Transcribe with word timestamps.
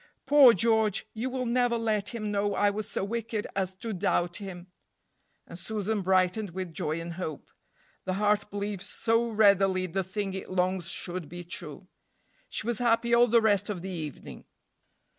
Poor 0.25 0.51
George! 0.51 1.05
you 1.13 1.29
will 1.29 1.45
never 1.45 1.77
let 1.77 2.09
him 2.09 2.31
know 2.31 2.55
I 2.55 2.71
was 2.71 2.89
so 2.89 3.03
wicked 3.03 3.45
as 3.55 3.75
to 3.75 3.93
doubt 3.93 4.37
him." 4.37 4.65
And 5.45 5.59
Susan 5.59 6.01
brightened 6.01 6.55
with 6.55 6.73
joy 6.73 6.99
and 6.99 7.13
hope. 7.13 7.51
The 8.05 8.13
heart 8.15 8.49
believes 8.49 8.87
so 8.89 9.29
readily 9.29 9.85
the 9.85 10.03
thing 10.03 10.33
it 10.33 10.49
longs 10.49 10.89
should 10.89 11.29
be 11.29 11.43
true. 11.43 11.87
She 12.49 12.65
was 12.65 12.79
happy 12.79 13.13
all 13.13 13.27
the 13.27 13.43
rest 13.43 13.69
of 13.69 13.83
the 13.83 13.91
evening. 13.91 14.45